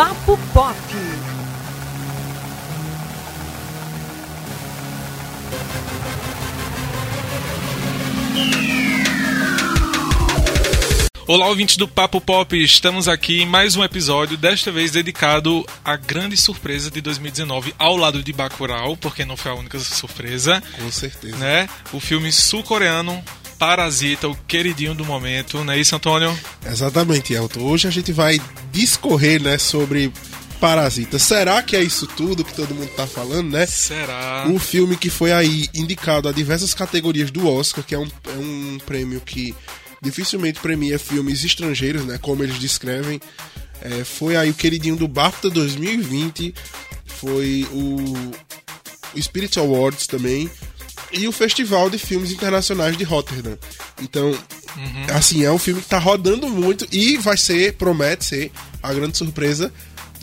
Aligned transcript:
Papo 0.00 0.38
Pop. 0.54 0.76
Olá, 11.26 11.48
ouvintes 11.48 11.76
do 11.76 11.86
Papo 11.86 12.18
Pop, 12.18 12.56
estamos 12.56 13.08
aqui 13.08 13.42
em 13.42 13.46
mais 13.46 13.76
um 13.76 13.84
episódio, 13.84 14.38
desta 14.38 14.72
vez 14.72 14.90
dedicado 14.90 15.66
à 15.84 15.96
grande 15.96 16.34
surpresa 16.34 16.90
de 16.90 17.02
2019, 17.02 17.74
ao 17.78 17.94
lado 17.94 18.22
de 18.22 18.32
Bacurau, 18.32 18.96
porque 18.96 19.26
não 19.26 19.36
foi 19.36 19.52
a 19.52 19.54
única 19.54 19.78
surpresa. 19.78 20.62
Com 20.78 20.90
certeza. 20.90 21.36
Né? 21.36 21.68
O 21.92 22.00
filme 22.00 22.32
sul-coreano 22.32 23.22
Parasita, 23.60 24.26
o 24.26 24.34
queridinho 24.48 24.94
do 24.94 25.04
momento, 25.04 25.62
não 25.62 25.74
é 25.74 25.78
isso, 25.78 25.94
Antônio? 25.94 26.34
Exatamente, 26.64 27.34
Elton. 27.34 27.60
Hoje 27.60 27.86
a 27.86 27.90
gente 27.90 28.10
vai 28.10 28.40
discorrer 28.72 29.40
né, 29.42 29.58
sobre 29.58 30.10
Parasita. 30.58 31.18
Será 31.18 31.62
que 31.62 31.76
é 31.76 31.82
isso 31.82 32.06
tudo 32.06 32.42
que 32.42 32.54
todo 32.54 32.74
mundo 32.74 32.88
tá 32.96 33.06
falando, 33.06 33.50
né? 33.50 33.66
Será? 33.66 34.46
Um 34.48 34.58
filme 34.58 34.96
que 34.96 35.10
foi 35.10 35.30
aí 35.30 35.68
indicado 35.74 36.26
a 36.26 36.32
diversas 36.32 36.72
categorias 36.72 37.30
do 37.30 37.46
Oscar, 37.46 37.84
que 37.84 37.94
é 37.94 37.98
um, 37.98 38.06
é 38.06 38.38
um 38.38 38.78
prêmio 38.86 39.20
que 39.20 39.54
dificilmente 40.00 40.58
premia 40.58 40.98
filmes 40.98 41.44
estrangeiros, 41.44 42.06
né? 42.06 42.16
Como 42.16 42.42
eles 42.42 42.58
descrevem. 42.58 43.20
É, 43.82 44.04
foi 44.04 44.36
aí 44.36 44.48
o 44.48 44.54
queridinho 44.54 44.96
do 44.96 45.06
BAFTA 45.06 45.50
2020, 45.50 46.54
foi 47.04 47.68
o, 47.70 48.32
o 49.14 49.22
Spirit 49.22 49.58
Awards 49.58 50.06
também, 50.06 50.50
e 51.12 51.26
o 51.26 51.32
Festival 51.32 51.90
de 51.90 51.98
Filmes 51.98 52.30
Internacionais 52.30 52.96
de 52.96 53.04
Rotterdam. 53.04 53.58
Então, 54.00 54.30
uhum. 54.30 55.06
assim, 55.14 55.44
é 55.44 55.50
um 55.50 55.58
filme 55.58 55.80
que 55.82 55.88
tá 55.88 55.98
rodando 55.98 56.48
muito 56.48 56.86
e 56.92 57.16
vai 57.16 57.36
ser, 57.36 57.74
promete 57.74 58.24
ser, 58.24 58.52
a 58.82 58.92
grande 58.92 59.16
surpresa 59.16 59.72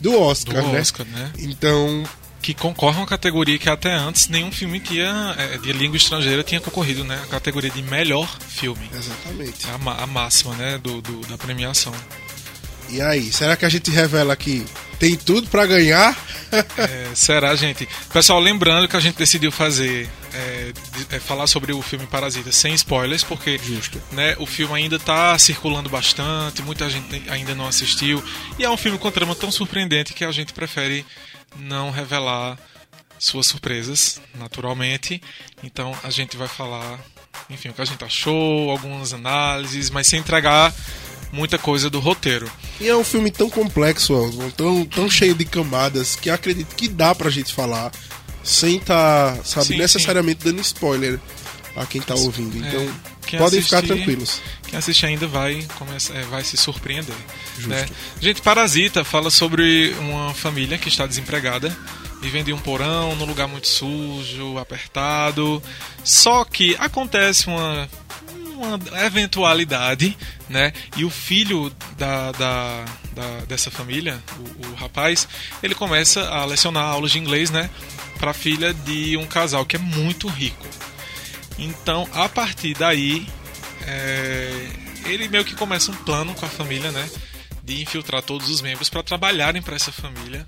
do 0.00 0.18
Oscar, 0.20 0.62
do 0.62 0.72
né? 0.72 0.80
Oscar 0.80 1.06
né? 1.06 1.32
Então, 1.38 2.04
que 2.40 2.54
concorre 2.54 2.96
a 2.96 3.00
uma 3.00 3.06
categoria 3.06 3.58
que 3.58 3.68
até 3.68 3.92
antes 3.92 4.28
nenhum 4.28 4.50
filme 4.50 4.80
que 4.80 4.94
ia, 4.94 5.34
é, 5.36 5.58
de 5.58 5.72
língua 5.72 5.96
estrangeira 5.96 6.42
tinha 6.42 6.60
concorrido, 6.60 7.04
né? 7.04 7.20
A 7.24 7.26
categoria 7.26 7.70
de 7.70 7.82
melhor 7.82 8.28
filme. 8.48 8.88
Exatamente. 8.94 9.66
A, 9.68 10.02
a 10.02 10.06
máxima, 10.06 10.54
né? 10.54 10.78
Do, 10.78 11.02
do, 11.02 11.20
da 11.26 11.36
premiação. 11.36 11.92
E 12.88 13.02
aí, 13.02 13.30
será 13.30 13.56
que 13.56 13.66
a 13.66 13.68
gente 13.68 13.90
revela 13.90 14.34
que 14.34 14.64
tem 14.98 15.14
tudo 15.16 15.48
para 15.48 15.66
ganhar? 15.66 16.16
é, 16.78 17.08
será, 17.14 17.54
gente? 17.54 17.86
Pessoal, 18.12 18.40
lembrando 18.40 18.88
que 18.88 18.96
a 18.96 19.00
gente 19.00 19.16
decidiu 19.16 19.52
fazer 19.52 20.08
é, 20.34 20.72
é, 21.10 21.20
falar 21.20 21.46
sobre 21.46 21.72
o 21.72 21.82
filme 21.82 22.06
Parasita 22.06 22.52
sem 22.52 22.74
spoilers, 22.74 23.22
porque 23.22 23.58
Justo. 23.58 24.00
Né, 24.12 24.36
o 24.38 24.46
filme 24.46 24.74
ainda 24.74 24.96
está 24.96 25.38
circulando 25.38 25.88
bastante, 25.88 26.62
muita 26.62 26.88
gente 26.88 27.22
ainda 27.30 27.54
não 27.54 27.66
assistiu, 27.66 28.22
e 28.58 28.64
é 28.64 28.70
um 28.70 28.76
filme 28.76 28.98
com 28.98 29.10
trama 29.10 29.34
tão 29.34 29.50
surpreendente 29.50 30.14
que 30.14 30.24
a 30.24 30.32
gente 30.32 30.52
prefere 30.52 31.04
não 31.56 31.90
revelar 31.90 32.58
suas 33.18 33.46
surpresas, 33.46 34.20
naturalmente. 34.34 35.20
Então 35.62 35.92
a 36.02 36.10
gente 36.10 36.36
vai 36.36 36.48
falar, 36.48 37.00
enfim, 37.50 37.68
o 37.70 37.74
que 37.74 37.82
a 37.82 37.84
gente 37.84 38.04
achou, 38.04 38.70
algumas 38.70 39.12
análises, 39.12 39.90
mas 39.90 40.06
sem 40.06 40.20
entregar 40.20 40.72
muita 41.32 41.58
coisa 41.58 41.90
do 41.90 42.00
roteiro. 42.00 42.50
E 42.80 42.88
é 42.88 42.96
um 42.96 43.04
filme 43.04 43.30
tão 43.30 43.50
complexo, 43.50 44.14
tão, 44.56 44.84
tão 44.84 45.10
cheio 45.10 45.34
de 45.34 45.44
camadas, 45.44 46.16
que 46.16 46.30
acredito 46.30 46.74
que 46.74 46.88
dá 46.88 47.14
pra 47.14 47.30
gente 47.30 47.52
falar 47.52 47.92
sem 48.48 48.76
estar, 48.76 49.36
tá, 49.36 49.44
sabe, 49.44 49.66
sim, 49.66 49.76
necessariamente 49.76 50.42
sim. 50.42 50.48
dando 50.48 50.62
spoiler 50.62 51.20
a 51.76 51.84
quem 51.84 52.00
tá 52.00 52.14
ouvindo. 52.14 52.56
É, 52.64 52.68
então, 52.68 52.80
é, 52.80 53.38
podem 53.38 53.58
assistir, 53.58 53.62
ficar 53.62 53.82
tranquilos. 53.82 54.40
Quem 54.66 54.78
assiste 54.78 55.04
ainda 55.04 55.26
vai, 55.26 55.66
começa, 55.78 56.14
é, 56.14 56.22
vai 56.24 56.42
se 56.42 56.56
surpreender. 56.56 57.14
Né? 57.58 57.86
Gente, 58.20 58.40
Parasita 58.40 59.04
fala 59.04 59.30
sobre 59.30 59.94
uma 60.00 60.32
família 60.32 60.78
que 60.78 60.88
está 60.88 61.06
desempregada, 61.06 61.76
vivendo 62.22 62.48
em 62.48 62.52
um 62.52 62.58
porão, 62.58 63.14
num 63.16 63.26
lugar 63.26 63.46
muito 63.46 63.68
sujo, 63.68 64.56
apertado. 64.56 65.62
Só 66.02 66.42
que 66.44 66.74
acontece 66.78 67.48
uma 67.48 67.88
uma 68.58 69.06
eventualidade, 69.06 70.18
né? 70.48 70.72
E 70.96 71.04
o 71.04 71.10
filho 71.10 71.72
da, 71.96 72.32
da, 72.32 72.84
da 73.12 73.44
dessa 73.46 73.70
família, 73.70 74.20
o, 74.36 74.66
o, 74.66 74.74
rapaz, 74.74 75.28
ele 75.62 75.76
começa 75.76 76.28
a 76.28 76.44
lecionar 76.44 76.84
aulas 76.84 77.12
de 77.12 77.18
inglês, 77.18 77.50
né? 77.50 77.70
Para 78.18 78.32
a 78.32 78.34
filha 78.34 78.74
de 78.74 79.16
um 79.16 79.26
casal 79.26 79.64
que 79.64 79.76
é 79.76 79.78
muito 79.78 80.28
rico. 80.28 80.66
Então, 81.58 82.08
a 82.12 82.28
partir 82.28 82.74
daí, 82.74 83.26
é, 83.86 84.68
ele 85.06 85.28
meio 85.28 85.44
que 85.44 85.54
começa 85.54 85.90
um 85.90 85.94
plano 85.94 86.34
com 86.34 86.46
a 86.46 86.48
família, 86.48 86.90
né? 86.92 87.08
De 87.62 87.82
infiltrar 87.82 88.22
todos 88.22 88.48
os 88.48 88.60
membros 88.60 88.88
para 88.88 89.02
trabalharem 89.02 89.60
para 89.60 89.76
essa 89.76 89.90
família. 89.90 90.46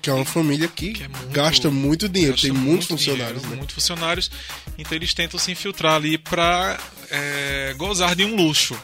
Que 0.00 0.10
é 0.10 0.12
uma 0.12 0.24
família 0.24 0.66
que, 0.68 0.92
que 0.92 1.04
é 1.04 1.08
muito, 1.08 1.28
gasta 1.28 1.70
muito 1.70 2.08
dinheiro, 2.08 2.34
gasta 2.34 2.48
tem 2.48 2.56
muitos 2.56 2.88
funcionários. 2.88 3.42
Dinheiro, 3.42 3.50
né? 3.50 3.56
Muitos 3.56 3.74
funcionários. 3.74 4.30
Então 4.76 4.96
eles 4.96 5.14
tentam 5.14 5.38
se 5.38 5.52
infiltrar 5.52 5.94
ali 5.94 6.18
para 6.18 6.78
é, 7.10 7.74
gozar 7.76 8.16
de 8.16 8.24
um 8.24 8.34
luxo, 8.34 8.76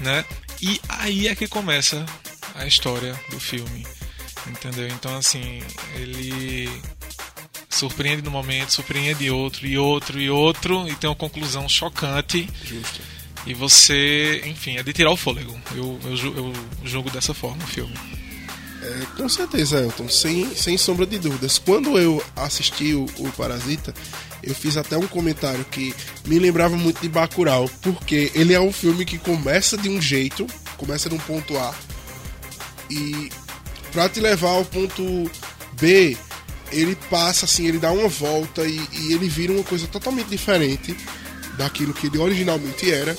né? 0.00 0.24
E 0.62 0.80
aí 0.88 1.28
é 1.28 1.34
que 1.34 1.48
começa 1.48 2.06
a 2.54 2.66
história 2.66 3.18
do 3.30 3.40
filme, 3.40 3.84
entendeu? 4.46 4.86
Então 4.88 5.16
assim 5.16 5.60
ele 5.96 6.70
surpreende 7.74 8.22
no 8.22 8.30
momento, 8.30 8.70
surpreende 8.70 9.30
outro 9.30 9.66
e 9.66 9.76
outro 9.76 10.20
e 10.20 10.30
outro 10.30 10.88
e 10.88 10.94
tem 10.94 11.08
uma 11.08 11.16
conclusão 11.16 11.68
chocante. 11.68 12.48
Justo. 12.64 13.00
E 13.46 13.52
você, 13.52 14.42
enfim, 14.46 14.76
é 14.78 14.82
de 14.82 14.92
tirar 14.92 15.10
o 15.10 15.16
fôlego. 15.16 15.54
Eu, 15.74 15.98
eu, 16.04 16.36
eu 16.36 16.52
jogo 16.84 17.10
dessa 17.10 17.34
forma 17.34 17.62
o 17.62 17.66
filme. 17.66 17.94
É, 18.84 19.06
com 19.16 19.28
certeza, 19.28 19.80
Elton, 19.80 20.08
sem, 20.08 20.54
sem 20.54 20.76
sombra 20.76 21.06
de 21.06 21.18
dúvidas. 21.18 21.58
Quando 21.58 21.98
eu 21.98 22.22
assisti 22.36 22.94
o, 22.94 23.06
o, 23.18 23.32
Parasita, 23.32 23.94
eu 24.42 24.54
fiz 24.54 24.76
até 24.76 24.96
um 24.96 25.06
comentário 25.06 25.64
que 25.64 25.94
me 26.26 26.38
lembrava 26.38 26.76
muito 26.76 27.00
de 27.00 27.08
Bacurau, 27.08 27.68
porque 27.80 28.30
ele 28.34 28.52
é 28.52 28.60
um 28.60 28.72
filme 28.72 29.06
que 29.06 29.18
começa 29.18 29.76
de 29.76 29.88
um 29.88 30.00
jeito, 30.00 30.46
começa 30.76 31.08
de 31.08 31.14
um 31.14 31.18
ponto 31.18 31.56
A, 31.56 31.74
e 32.90 33.30
para 33.90 34.08
te 34.08 34.20
levar 34.20 34.50
ao 34.50 34.64
ponto 34.66 35.30
B, 35.80 36.16
ele 36.74 36.96
passa 37.08 37.44
assim, 37.44 37.66
ele 37.66 37.78
dá 37.78 37.90
uma 37.92 38.08
volta 38.08 38.66
e, 38.66 38.80
e, 38.92 39.12
ele 39.12 39.28
vira 39.28 39.52
uma 39.52 39.64
coisa 39.64 39.86
totalmente 39.86 40.28
diferente 40.28 40.96
daquilo 41.56 41.94
que 41.94 42.08
ele 42.08 42.18
originalmente 42.18 42.90
era 42.90 43.16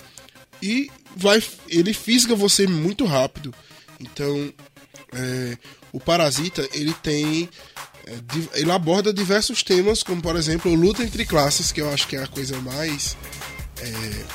e 0.62 0.92
vai 1.16 1.42
ele 1.70 1.94
fisga 1.94 2.36
você 2.36 2.68
muito 2.68 3.06
rápido. 3.06 3.54
Então, 4.00 4.54
é, 5.14 5.58
o 5.92 6.00
Parasita 6.00 6.68
ele 6.74 6.94
tem 7.02 7.50
é, 8.06 8.60
ele 8.60 8.72
aborda 8.72 9.14
diversos 9.14 9.64
temas, 9.64 10.04
como 10.04 10.22
por 10.22 10.36
exemplo 10.36 10.74
luta 10.74 11.04
entre 11.04 11.26
classes, 11.26 11.72
que 11.72 11.82
eu 11.82 11.90
acho 11.90 12.08
que 12.08 12.18
é 12.18 12.24
a 12.24 12.28
coisa 12.28 12.60
mais 12.60 13.16
é, 13.80 14.26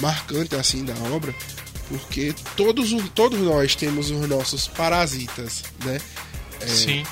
marcante 0.00 0.54
assim 0.54 0.84
da 0.84 0.94
obra, 1.10 1.34
porque 1.88 2.34
todos, 2.54 2.90
todos 3.14 3.40
nós 3.40 3.74
temos 3.74 4.10
os 4.10 4.28
nossos 4.28 4.68
parasitas, 4.68 5.62
né? 5.84 5.98
É, 6.60 6.66
Sim 6.66 7.02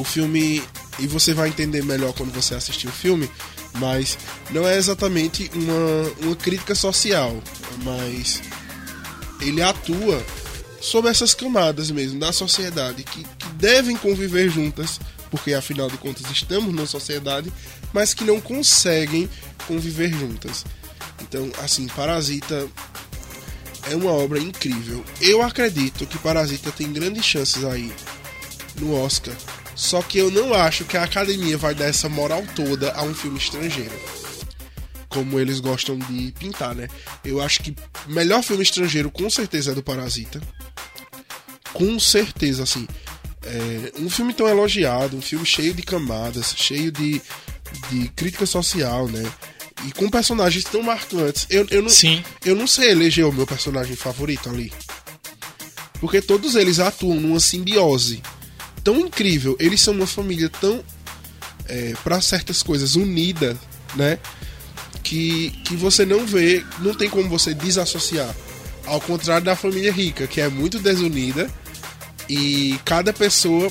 o 0.00 0.04
filme 0.04 0.62
e 0.98 1.06
você 1.06 1.34
vai 1.34 1.48
entender 1.48 1.84
melhor 1.84 2.12
quando 2.12 2.32
você 2.32 2.54
assistir 2.54 2.88
o 2.88 2.92
filme, 2.92 3.30
mas 3.78 4.18
não 4.50 4.66
é 4.66 4.76
exatamente 4.76 5.50
uma, 5.54 6.26
uma 6.26 6.36
crítica 6.36 6.74
social, 6.74 7.40
mas 7.82 8.42
ele 9.40 9.62
atua 9.62 10.24
sobre 10.80 11.10
essas 11.10 11.34
camadas 11.34 11.90
mesmo 11.90 12.18
da 12.18 12.32
sociedade 12.32 13.02
que, 13.02 13.22
que 13.22 13.48
devem 13.54 13.96
conviver 13.96 14.50
juntas, 14.50 14.98
porque 15.30 15.52
afinal 15.52 15.88
de 15.88 15.98
contas 15.98 16.30
estamos 16.30 16.74
numa 16.74 16.86
sociedade, 16.86 17.52
mas 17.92 18.14
que 18.14 18.24
não 18.24 18.40
conseguem 18.40 19.28
conviver 19.66 20.10
juntas. 20.10 20.64
Então, 21.22 21.50
assim, 21.58 21.86
Parasita 21.88 22.66
é 23.90 23.94
uma 23.94 24.10
obra 24.10 24.38
incrível. 24.38 25.04
Eu 25.20 25.42
acredito 25.42 26.06
que 26.06 26.18
Parasita 26.18 26.72
tem 26.72 26.90
grandes 26.92 27.24
chances 27.24 27.64
aí 27.64 27.92
no 28.78 28.94
Oscar 28.94 29.34
só 29.80 30.02
que 30.02 30.18
eu 30.18 30.30
não 30.30 30.52
acho 30.52 30.84
que 30.84 30.94
a 30.94 31.04
academia 31.04 31.56
vai 31.56 31.74
dar 31.74 31.86
essa 31.86 32.06
moral 32.06 32.44
toda 32.54 32.92
a 32.92 33.02
um 33.02 33.14
filme 33.14 33.38
estrangeiro. 33.38 33.98
Como 35.08 35.40
eles 35.40 35.58
gostam 35.58 35.98
de 35.98 36.32
pintar, 36.38 36.74
né? 36.74 36.86
Eu 37.24 37.40
acho 37.40 37.62
que 37.62 37.74
o 38.06 38.12
melhor 38.12 38.42
filme 38.42 38.62
estrangeiro 38.62 39.10
com 39.10 39.30
certeza 39.30 39.72
é 39.72 39.74
do 39.74 39.82
Parasita. 39.82 40.38
Com 41.72 41.98
certeza, 41.98 42.62
assim. 42.62 42.86
É 43.42 43.98
um 43.98 44.10
filme 44.10 44.34
tão 44.34 44.46
elogiado, 44.46 45.16
um 45.16 45.22
filme 45.22 45.46
cheio 45.46 45.72
de 45.72 45.82
camadas, 45.82 46.54
cheio 46.54 46.92
de, 46.92 47.22
de 47.88 48.08
crítica 48.10 48.44
social, 48.44 49.08
né? 49.08 49.32
E 49.86 49.92
com 49.92 50.10
personagens 50.10 50.62
tão 50.62 50.82
marcantes. 50.82 51.46
Eu, 51.48 51.66
eu, 51.70 51.80
não, 51.80 51.88
Sim. 51.88 52.22
eu 52.44 52.54
não 52.54 52.66
sei 52.66 52.90
eleger 52.90 53.24
o 53.24 53.32
meu 53.32 53.46
personagem 53.46 53.96
favorito 53.96 54.50
ali. 54.50 54.70
Porque 55.98 56.20
todos 56.20 56.54
eles 56.54 56.78
atuam 56.78 57.18
numa 57.18 57.40
simbiose 57.40 58.22
tão 58.82 58.98
incrível, 59.00 59.56
eles 59.58 59.80
são 59.80 59.94
uma 59.94 60.06
família 60.06 60.48
tão, 60.48 60.82
é, 61.66 61.94
para 62.02 62.20
certas 62.20 62.62
coisas, 62.62 62.96
unida, 62.96 63.56
né? 63.94 64.18
Que, 65.02 65.50
que 65.64 65.76
você 65.76 66.04
não 66.04 66.26
vê, 66.26 66.64
não 66.80 66.94
tem 66.94 67.08
como 67.08 67.28
você 67.28 67.54
desassociar. 67.54 68.34
Ao 68.86 69.00
contrário 69.00 69.44
da 69.44 69.54
família 69.56 69.92
rica, 69.92 70.26
que 70.26 70.40
é 70.40 70.48
muito 70.48 70.78
desunida 70.78 71.48
E 72.28 72.78
cada 72.84 73.12
pessoa 73.12 73.70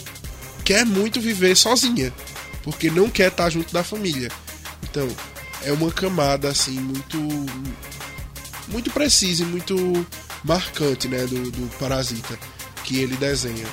quer 0.64 0.86
muito 0.86 1.20
viver 1.22 1.56
sozinha, 1.56 2.14
porque 2.64 2.90
não 2.92 3.10
quer 3.10 3.30
estar 3.32 3.50
junto 3.50 3.74
da 3.74 3.84
família. 3.84 4.30
Então, 4.84 5.08
é 5.64 5.72
uma 5.72 5.92
camada 5.92 6.50
assim 6.50 6.80
muito 6.80 7.18
muito 8.68 8.92
precisa 8.92 9.44
e 9.44 9.46
muito 9.46 10.06
marcante, 10.44 11.08
né, 11.08 11.26
do, 11.26 11.52
do 11.52 11.78
Parasita 11.78 12.38
que 12.84 13.00
ele 13.00 13.16
desenha. 13.18 13.66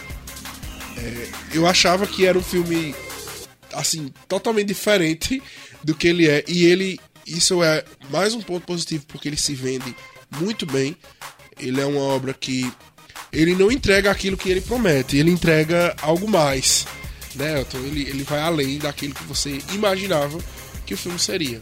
É, 0.96 1.28
eu 1.52 1.66
achava 1.66 2.06
que 2.06 2.26
era 2.26 2.38
um 2.38 2.42
filme 2.42 2.94
assim 3.72 4.12
totalmente 4.28 4.68
diferente 4.68 5.42
do 5.82 5.94
que 5.94 6.08
ele 6.08 6.28
é 6.28 6.44
e 6.48 6.64
ele 6.64 6.98
isso 7.26 7.62
é 7.62 7.84
mais 8.08 8.34
um 8.34 8.40
ponto 8.40 8.64
positivo 8.64 9.04
porque 9.06 9.28
ele 9.28 9.36
se 9.36 9.54
vende 9.54 9.94
muito 10.38 10.64
bem. 10.64 10.96
Ele 11.58 11.80
é 11.80 11.86
uma 11.86 12.00
obra 12.00 12.32
que 12.32 12.70
ele 13.32 13.54
não 13.54 13.70
entrega 13.70 14.10
aquilo 14.10 14.36
que 14.36 14.48
ele 14.48 14.60
promete, 14.60 15.16
ele 15.16 15.30
entrega 15.30 15.94
algo 16.00 16.28
mais, 16.28 16.86
né? 17.34 17.60
Então 17.60 17.80
ele, 17.80 18.02
ele 18.08 18.22
vai 18.22 18.40
além 18.40 18.78
daquilo 18.78 19.14
que 19.14 19.24
você 19.24 19.58
imaginava 19.72 20.38
que 20.84 20.94
o 20.94 20.96
filme 20.96 21.18
seria. 21.18 21.60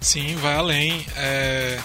Sim, 0.00 0.34
vai 0.36 0.54
além. 0.54 1.06
É... 1.16 1.78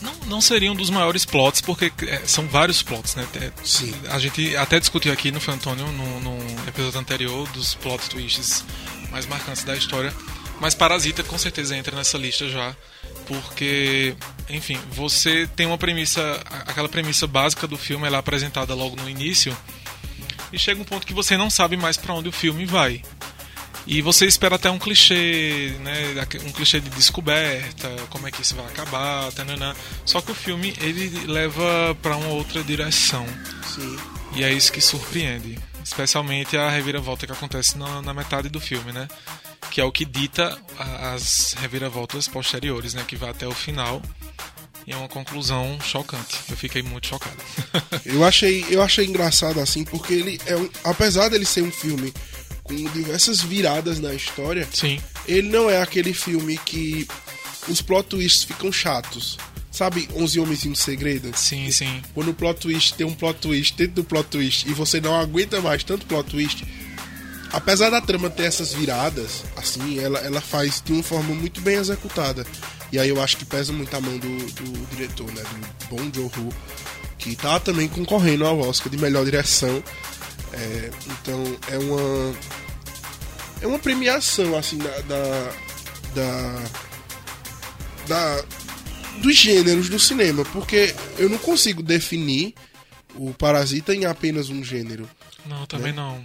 Não, 0.00 0.12
não 0.26 0.40
seria 0.40 0.70
um 0.70 0.74
dos 0.74 0.90
maiores 0.90 1.24
plots, 1.24 1.60
porque 1.60 1.92
é, 2.06 2.22
são 2.26 2.46
vários 2.48 2.82
plots, 2.82 3.14
né? 3.14 3.26
É, 3.40 3.52
Sim. 3.64 3.94
A 4.10 4.18
gente 4.18 4.56
até 4.56 4.78
discutiu 4.78 5.12
aqui 5.12 5.30
no 5.30 5.40
Fantônio, 5.40 5.86
no, 5.86 6.20
no 6.20 6.68
episódio 6.68 7.00
anterior, 7.00 7.48
dos 7.50 7.74
plot 7.74 8.08
twists 8.10 8.64
mais 9.10 9.26
marcantes 9.26 9.64
da 9.64 9.76
história. 9.76 10.12
Mas 10.60 10.74
Parasita 10.74 11.22
com 11.22 11.36
certeza 11.36 11.76
entra 11.76 11.96
nessa 11.96 12.16
lista 12.16 12.48
já, 12.48 12.74
porque, 13.26 14.14
enfim, 14.48 14.78
você 14.92 15.48
tem 15.54 15.66
uma 15.66 15.78
premissa, 15.78 16.40
aquela 16.66 16.88
premissa 16.88 17.26
básica 17.26 17.66
do 17.66 17.76
filme, 17.76 18.06
ela 18.06 18.16
é 18.16 18.20
apresentada 18.20 18.74
logo 18.74 18.96
no 18.96 19.08
início, 19.08 19.56
e 20.52 20.58
chega 20.58 20.80
um 20.80 20.84
ponto 20.84 21.06
que 21.06 21.12
você 21.12 21.36
não 21.36 21.50
sabe 21.50 21.76
mais 21.76 21.96
para 21.96 22.14
onde 22.14 22.28
o 22.28 22.32
filme 22.32 22.64
vai. 22.64 23.02
E 23.86 24.00
você 24.00 24.24
espera 24.24 24.56
até 24.56 24.70
um 24.70 24.78
clichê, 24.78 25.76
né? 25.80 26.14
Um 26.46 26.52
clichê 26.52 26.80
de 26.80 26.88
descoberta, 26.90 27.88
como 28.08 28.26
é 28.26 28.30
que 28.30 28.40
isso 28.40 28.54
vai 28.54 28.64
acabar, 28.66 29.30
tanana. 29.32 29.76
Só 30.06 30.22
que 30.22 30.32
o 30.32 30.34
filme 30.34 30.74
ele 30.80 31.26
leva 31.26 31.94
para 32.00 32.16
uma 32.16 32.28
outra 32.28 32.62
direção. 32.64 33.26
Sim. 33.74 33.96
E 34.34 34.42
é 34.42 34.52
isso 34.52 34.72
que 34.72 34.80
surpreende. 34.80 35.58
Especialmente 35.84 36.56
a 36.56 36.70
reviravolta 36.70 37.26
que 37.26 37.32
acontece 37.32 37.76
na, 37.76 38.00
na 38.00 38.14
metade 38.14 38.48
do 38.48 38.58
filme, 38.58 38.90
né? 38.90 39.06
Que 39.70 39.82
é 39.82 39.84
o 39.84 39.92
que 39.92 40.06
dita 40.06 40.58
as 40.78 41.54
reviravoltas 41.58 42.26
posteriores, 42.26 42.94
né? 42.94 43.04
Que 43.06 43.16
vai 43.16 43.30
até 43.30 43.46
o 43.46 43.52
final. 43.52 44.00
E 44.86 44.92
é 44.92 44.96
uma 44.96 45.08
conclusão 45.08 45.78
chocante. 45.80 46.38
Eu 46.48 46.56
fiquei 46.56 46.82
muito 46.82 47.06
chocado. 47.06 47.36
eu 48.04 48.24
achei, 48.24 48.64
eu 48.70 48.82
achei 48.82 49.06
engraçado 49.06 49.60
assim, 49.60 49.84
porque 49.84 50.14
ele 50.14 50.40
é 50.46 50.56
um, 50.56 50.68
apesar 50.84 51.28
dele 51.28 51.44
ser 51.44 51.62
um 51.62 51.70
filme 51.70 52.12
com 52.64 52.74
diversas 52.74 53.40
viradas 53.40 54.00
na 54.00 54.12
história, 54.14 54.66
Sim. 54.72 54.98
ele 55.28 55.48
não 55.48 55.70
é 55.70 55.80
aquele 55.80 56.12
filme 56.14 56.58
que 56.58 57.06
os 57.68 57.80
plot 57.80 58.08
twists 58.08 58.42
ficam 58.42 58.72
chatos. 58.72 59.38
Sabe, 59.70 60.08
11 60.14 60.38
Homens 60.38 60.64
e 60.64 60.68
um 60.68 60.74
Segredo? 60.74 61.36
Sim, 61.36 61.68
sim. 61.70 62.00
Quando 62.14 62.30
o 62.30 62.34
plot 62.34 62.60
twist 62.60 62.94
tem 62.94 63.04
um 63.04 63.12
plot 63.12 63.40
twist 63.40 63.76
dentro 63.76 63.94
do 63.96 64.04
plot 64.04 64.28
twist 64.28 64.68
e 64.68 64.72
você 64.72 65.00
não 65.00 65.16
aguenta 65.16 65.60
mais 65.60 65.82
tanto 65.82 66.06
plot 66.06 66.30
twist, 66.30 66.64
apesar 67.52 67.90
da 67.90 68.00
trama 68.00 68.30
ter 68.30 68.44
essas 68.44 68.72
viradas, 68.72 69.42
assim, 69.56 69.98
ela, 69.98 70.20
ela 70.20 70.40
faz 70.40 70.80
de 70.80 70.92
uma 70.92 71.02
forma 71.02 71.34
muito 71.34 71.60
bem 71.60 71.74
executada. 71.74 72.46
E 72.92 73.00
aí 73.00 73.08
eu 73.08 73.20
acho 73.20 73.36
que 73.36 73.44
pesa 73.44 73.72
muito 73.72 73.92
a 73.96 74.00
mão 74.00 74.16
do, 74.16 74.28
do 74.28 74.86
diretor, 74.94 75.26
né? 75.32 75.42
Do 75.80 75.96
Bong 75.96 76.10
Joon-ho, 76.14 76.54
que 77.18 77.34
tá 77.34 77.58
também 77.58 77.88
concorrendo 77.88 78.46
ao 78.46 78.60
Oscar 78.60 78.88
de 78.88 78.96
melhor 78.96 79.24
direção. 79.24 79.82
É, 80.52 80.90
então 81.06 81.42
é 81.70 81.78
uma 81.78 82.34
é 83.60 83.66
uma 83.66 83.78
premiação 83.78 84.56
assim 84.56 84.78
da 84.78 85.00
da, 85.00 85.52
da, 86.14 86.64
da 88.06 88.44
dos 89.20 89.36
gêneros 89.36 89.88
do 89.88 89.98
cinema, 89.98 90.44
porque 90.46 90.94
eu 91.18 91.28
não 91.28 91.38
consigo 91.38 91.82
definir 91.82 92.54
o 93.14 93.32
Parasita 93.32 93.94
em 93.94 94.04
apenas 94.04 94.48
um 94.48 94.62
gênero. 94.62 95.08
Não, 95.46 95.66
também 95.66 95.92
né? 95.92 96.02
não. 96.02 96.24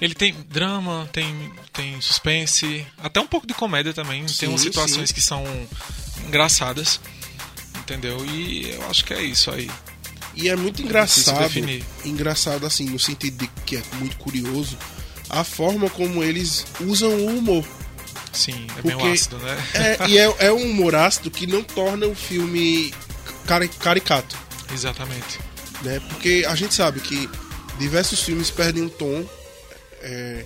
Ele 0.00 0.14
tem 0.14 0.32
drama, 0.48 1.08
tem, 1.12 1.52
tem 1.72 2.00
suspense, 2.00 2.86
até 2.98 3.20
um 3.20 3.26
pouco 3.26 3.46
de 3.46 3.54
comédia 3.54 3.92
também. 3.92 4.26
Sim, 4.28 4.38
tem 4.38 4.48
umas 4.48 4.60
situações 4.60 5.08
sim. 5.08 5.14
que 5.14 5.20
são 5.20 5.44
engraçadas, 6.26 7.00
entendeu? 7.78 8.24
E 8.26 8.70
eu 8.70 8.88
acho 8.88 9.04
que 9.04 9.12
é 9.12 9.22
isso 9.22 9.50
aí. 9.50 9.68
E 10.34 10.48
é 10.48 10.56
muito 10.56 10.82
engraçado, 10.82 11.52
engraçado 12.04 12.66
assim, 12.66 12.86
no 12.86 12.98
sentido 12.98 13.38
de 13.38 13.46
que 13.66 13.76
é 13.76 13.82
muito 13.98 14.16
curioso, 14.16 14.78
a 15.28 15.44
forma 15.44 15.90
como 15.90 16.22
eles 16.22 16.66
usam 16.80 17.10
o 17.10 17.38
humor. 17.38 17.64
Sim, 18.32 18.66
é 18.70 18.82
Porque 18.82 18.96
bem 18.96 19.12
ácido, 19.12 19.38
né? 19.38 19.66
É, 19.74 20.08
e 20.08 20.18
é, 20.18 20.34
é 20.38 20.52
um 20.52 20.70
humor 20.70 20.94
ácido 20.94 21.30
que 21.30 21.46
não 21.46 21.62
torna 21.62 22.06
o 22.06 22.14
filme 22.14 22.92
caricato. 23.78 24.38
Exatamente. 24.72 25.38
Né? 25.82 26.00
Porque 26.08 26.44
a 26.48 26.54
gente 26.54 26.72
sabe 26.74 27.00
que 27.00 27.28
diversos 27.78 28.22
filmes 28.22 28.50
perdem 28.50 28.84
um 28.84 28.88
tom. 28.88 29.24
É, 30.00 30.44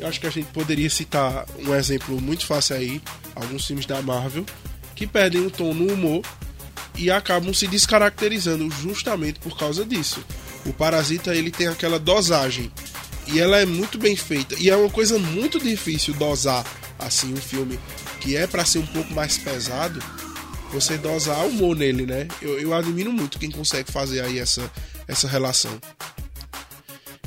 eu 0.00 0.08
acho 0.08 0.20
que 0.20 0.26
a 0.26 0.30
gente 0.30 0.46
poderia 0.46 0.90
citar 0.90 1.46
um 1.60 1.74
exemplo 1.74 2.20
muito 2.20 2.44
fácil 2.44 2.76
aí, 2.76 3.00
alguns 3.34 3.66
filmes 3.66 3.86
da 3.86 4.02
Marvel, 4.02 4.44
que 4.94 5.06
perdem 5.06 5.40
um 5.40 5.50
tom 5.50 5.72
no 5.72 5.92
humor 5.92 6.22
e 6.98 7.10
acabam 7.10 7.54
se 7.54 7.66
descaracterizando 7.66 8.68
justamente 8.70 9.38
por 9.38 9.56
causa 9.56 9.84
disso. 9.84 10.22
O 10.66 10.72
Parasita 10.72 11.34
ele 11.34 11.50
tem 11.50 11.68
aquela 11.68 11.98
dosagem 11.98 12.70
e 13.28 13.38
ela 13.38 13.58
é 13.58 13.64
muito 13.64 13.98
bem 13.98 14.16
feita 14.16 14.56
e 14.58 14.68
é 14.68 14.76
uma 14.76 14.90
coisa 14.90 15.18
muito 15.18 15.58
difícil 15.58 16.14
dosar 16.14 16.66
assim 16.98 17.32
um 17.32 17.36
filme 17.36 17.78
que 18.20 18.36
é 18.36 18.46
para 18.46 18.64
ser 18.64 18.80
um 18.80 18.86
pouco 18.86 19.12
mais 19.12 19.38
pesado. 19.38 20.02
Você 20.72 20.98
dosar 20.98 21.46
humor 21.46 21.74
nele, 21.74 22.04
né? 22.04 22.28
Eu, 22.42 22.60
eu 22.60 22.74
admiro 22.74 23.10
muito 23.10 23.38
quem 23.38 23.50
consegue 23.50 23.90
fazer 23.90 24.20
aí 24.20 24.38
essa, 24.38 24.70
essa 25.06 25.26
relação. 25.26 25.80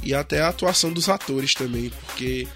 E 0.03 0.13
até 0.13 0.41
a 0.41 0.49
atuação 0.49 0.91
dos 0.91 1.09
atores 1.09 1.55
também, 1.55 1.91
porque 2.05 2.47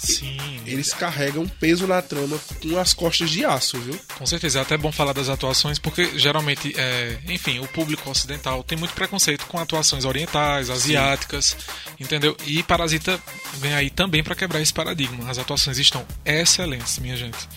Sim. 0.00 0.60
Eles 0.66 0.92
carregam 0.94 1.46
peso 1.46 1.86
na 1.86 2.00
trama 2.00 2.38
com 2.60 2.78
as 2.78 2.94
costas 2.94 3.30
de 3.30 3.44
aço, 3.44 3.78
viu? 3.78 3.98
Com 4.16 4.26
certeza. 4.26 4.58
É 4.58 4.62
até 4.62 4.76
bom 4.76 4.90
falar 4.90 5.12
das 5.12 5.28
atuações, 5.28 5.78
porque 5.78 6.18
geralmente, 6.18 6.72
é, 6.76 7.18
enfim, 7.28 7.58
o 7.58 7.68
público 7.68 8.08
ocidental 8.10 8.62
tem 8.62 8.78
muito 8.78 8.94
preconceito 8.94 9.46
com 9.46 9.58
atuações 9.58 10.04
orientais, 10.04 10.70
asiáticas, 10.70 11.56
Sim. 11.58 11.94
entendeu? 12.00 12.36
E 12.46 12.62
Parasita 12.62 13.20
vem 13.58 13.74
aí 13.74 13.90
também 13.90 14.22
para 14.22 14.34
quebrar 14.34 14.60
esse 14.60 14.72
paradigma. 14.72 15.30
As 15.30 15.38
atuações 15.38 15.78
estão 15.78 16.06
excelentes, 16.24 16.98
minha 16.98 17.16
gente. 17.16 17.48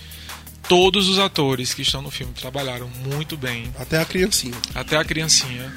Todos 0.67 1.09
os 1.09 1.19
atores 1.19 1.73
que 1.73 1.81
estão 1.81 2.01
no 2.01 2.09
filme 2.09 2.33
trabalharam 2.33 2.87
muito 2.87 3.35
bem. 3.35 3.73
Até 3.77 3.99
a 3.99 4.05
criancinha. 4.05 4.55
Até 4.73 4.97
a 4.97 5.03
criancinha. 5.03 5.73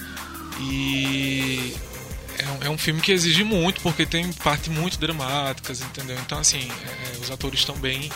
E 0.60 1.74
é 2.38 2.48
um, 2.48 2.66
é 2.66 2.70
um, 2.70 2.78
filme 2.78 3.00
que 3.00 3.12
exige 3.12 3.44
muito, 3.44 3.80
porque 3.80 4.06
tem 4.06 4.32
partes 4.32 4.68
muito 4.68 4.98
dramáticas, 4.98 5.80
entendeu? 5.80 6.18
Então, 6.24 6.38
assim, 6.38 6.70
é, 6.70 7.18
os 7.18 7.30
atores 7.30 7.60
estão 7.60 7.76
bem. 7.76 8.10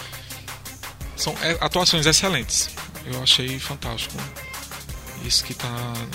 São 1.16 1.34
é, 1.42 1.56
atuações 1.60 2.06
excelentes. 2.06 2.70
Eu 3.04 3.22
achei 3.22 3.58
fantástico 3.58 4.14
isso 5.24 5.44
que 5.44 5.52
está 5.52 5.68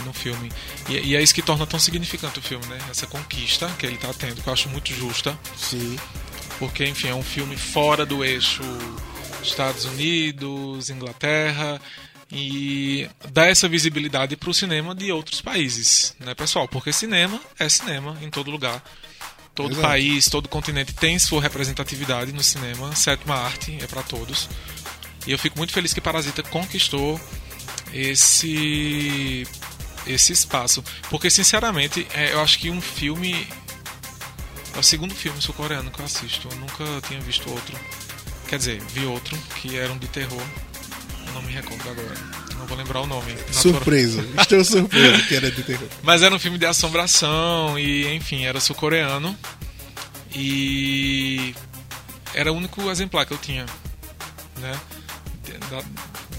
no 0.05 0.13
filme. 0.13 0.51
E, 0.89 0.93
e, 0.93 1.15
é 1.15 1.21
isso 1.21 1.33
que 1.33 1.41
torna 1.41 1.65
tão 1.65 1.79
significante 1.79 2.39
o 2.39 2.41
filme, 2.41 2.65
né? 2.67 2.77
Essa 2.89 3.05
conquista 3.05 3.69
que 3.77 3.85
ele 3.85 3.95
está 3.95 4.13
tendo, 4.13 4.41
que 4.41 4.47
eu 4.47 4.53
acho 4.53 4.69
muito 4.69 4.93
justa. 4.93 5.38
Sim. 5.55 5.97
Porque, 6.57 6.85
enfim, 6.85 7.09
é 7.09 7.15
um 7.15 7.24
filme 7.24 7.57
fora 7.57 8.05
do 8.05 8.24
eixo 8.24 8.63
Estados 9.43 9.85
Unidos, 9.85 10.89
Inglaterra 10.89 11.79
e 12.32 13.08
dar 13.32 13.48
essa 13.48 13.67
visibilidade 13.67 14.36
para 14.36 14.50
o 14.50 14.53
cinema 14.53 14.96
de 14.96 15.12
outros 15.12 15.41
países, 15.41 16.15
né, 16.20 16.34
pessoal? 16.34 16.67
Porque 16.67 16.91
cinema 16.91 17.39
é 17.60 17.70
cinema 17.70 18.17
em 18.22 18.29
todo 18.29 18.51
lugar. 18.51 18.84
Todo 19.53 19.72
Exato. 19.72 19.88
país, 19.88 20.27
todo 20.29 20.50
continente 20.50 20.94
tem 20.94 21.17
sua 21.17 21.41
representatividade 21.41 22.34
no 22.34 22.44
cinema. 22.44 22.94
Sétima 22.96 23.36
arte 23.36 23.77
é 23.82 23.88
para 23.88 24.03
todos. 24.03 24.50
E 25.25 25.32
eu 25.32 25.39
fico 25.39 25.58
muito 25.58 25.72
feliz 25.72 25.94
que 25.94 26.01
Parasita 26.01 26.44
conquistou 26.44 27.20
esse 27.94 29.48
esse 30.05 30.34
espaço, 30.34 30.84
porque 31.10 31.32
sinceramente, 31.32 32.05
é, 32.13 32.34
eu 32.34 32.39
acho 32.39 32.60
que 32.60 32.70
um 32.70 32.79
filme 32.79 33.48
é 34.75 34.79
o 34.79 34.84
segundo 34.84 35.15
filme 35.15 35.41
sul-coreano 35.41 35.89
que 35.89 36.00
eu 36.00 36.05
assisto. 36.05 36.48
Eu 36.51 36.58
nunca 36.58 36.84
tinha 37.08 37.20
visto 37.22 37.50
outro. 37.50 37.75
Quer 38.48 38.58
dizer, 38.58 38.82
vi 38.94 39.05
outro 39.05 39.36
que 39.55 39.77
era 39.77 39.91
um 39.91 39.98
de 39.98 40.08
terror 40.08 40.46
recordo 41.55 41.89
agora. 41.89 42.15
Não 42.57 42.65
vou 42.67 42.77
lembrar 42.77 43.01
o 43.01 43.07
nome. 43.07 43.35
Surpresa. 43.51 44.25
Estou 44.39 44.63
surpreso 44.63 45.27
que 45.27 45.35
era 45.35 45.50
de 45.51 45.63
terror. 45.63 45.88
Mas 46.03 46.21
era 46.21 46.33
um 46.33 46.39
filme 46.39 46.57
de 46.57 46.65
assombração 46.65 47.77
e, 47.79 48.13
enfim, 48.13 48.45
era 48.45 48.59
sul-coreano. 48.59 49.35
E 50.33 51.55
era 52.33 52.51
o 52.51 52.55
único 52.55 52.89
exemplar 52.89 53.25
que 53.25 53.33
eu 53.33 53.38
tinha, 53.38 53.65
né? 54.57 54.79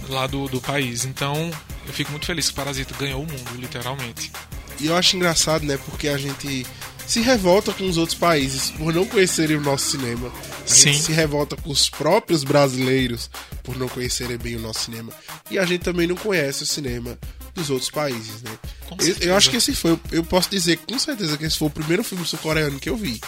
Lá 0.09 0.27
do, 0.27 0.47
do 0.49 0.61
país. 0.61 1.05
Então, 1.05 1.51
eu 1.87 1.93
fico 1.93 2.11
muito 2.11 2.27
feliz 2.27 2.47
que 2.47 2.53
o 2.53 2.57
Parasita 2.57 2.95
ganhou 2.99 3.23
o 3.23 3.27
mundo, 3.27 3.57
literalmente. 3.57 4.31
e 4.79 4.87
eu 4.87 4.97
acho 4.97 5.17
engraçado, 5.17 5.65
né? 5.65 5.79
Porque 5.87 6.09
a 6.09 6.19
gente 6.19 6.67
se 7.07 7.21
revolta 7.21 7.73
com 7.73 7.85
os 7.89 7.97
outros 7.97 8.19
países 8.19 8.71
por 8.71 8.93
não 8.93 9.07
conhecerem 9.07 9.57
o 9.57 9.61
nosso 9.61 9.91
cinema. 9.91 10.29
A 10.29 10.67
Sim. 10.67 10.93
gente 10.93 11.05
se 11.05 11.13
revolta 11.13 11.57
com 11.57 11.71
os 11.71 11.89
próprios 11.89 12.43
brasileiros 12.43 13.31
por 13.63 13.77
não 13.77 13.89
conhecerem 13.89 14.37
bem 14.37 14.57
o 14.57 14.61
nosso 14.61 14.81
cinema. 14.81 15.13
E 15.51 15.59
a 15.59 15.65
gente 15.65 15.83
também 15.83 16.07
não 16.07 16.17
conhece 16.17 16.65
o 16.65 16.67
cinema 16.67 17.19
dos 17.55 17.71
outros 17.71 17.91
países, 17.91 18.43
né? 18.43 18.51
Eu, 19.01 19.29
eu 19.29 19.37
acho 19.37 19.51
que 19.51 19.57
esse 19.57 19.75
foi, 19.75 19.99
eu 20.11 20.25
posso 20.25 20.51
dizer 20.51 20.79
com 20.79 20.99
certeza 20.99 21.39
que 21.39 21.45
esse 21.45 21.59
foi 21.59 21.69
o 21.69 21.71
primeiro 21.71 22.05
filme 22.05 22.25
sul-coreano 22.27 22.79
que 22.79 22.91
eu 22.91 22.97
vi. 22.97 23.21